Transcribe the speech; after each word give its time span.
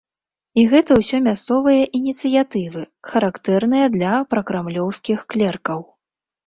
І 0.59 0.61
гэта 0.71 0.91
ўсё 1.01 1.19
мясцовыя 1.27 1.83
ініцыятывы, 2.01 2.83
характэрныя 3.13 3.85
для 3.99 4.19
пракрамлёўскіх 4.35 5.19
клеркаў. 5.33 5.79